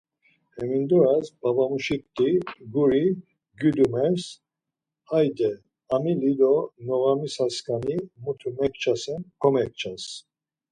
[0.55, 2.27] Hemindoras babamuşikti
[2.73, 3.05] guri
[3.59, 4.25] gyudumels;
[5.09, 5.51] hayde
[5.95, 6.53] amili do
[6.85, 10.03] noğamisaskani mutu mekçasen komekças.